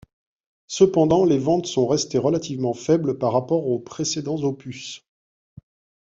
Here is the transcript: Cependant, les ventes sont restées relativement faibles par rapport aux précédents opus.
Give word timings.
Cependant, 0.65 1.25
les 1.25 1.37
ventes 1.37 1.67
sont 1.67 1.85
restées 1.85 2.17
relativement 2.17 2.73
faibles 2.73 3.19
par 3.19 3.33
rapport 3.33 3.67
aux 3.67 3.77
précédents 3.77 4.41
opus. 4.41 5.05